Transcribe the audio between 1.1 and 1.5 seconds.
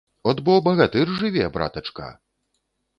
жыве,